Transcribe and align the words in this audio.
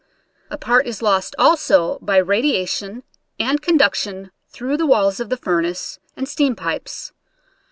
A 0.49 0.57
part 0.57 0.87
is 0.87 1.03
lost 1.03 1.35
also 1.37 1.99
by 2.01 2.17
radiation 2.17 3.03
and 3.39 3.61
conduction 3.61 4.31
through 4.49 4.77
the 4.77 4.87
walls 4.87 5.19
of 5.19 5.29
the 5.29 5.37
furnace 5.37 5.99
and 6.17 6.27
steam 6.27 6.55
pipes. 6.55 7.13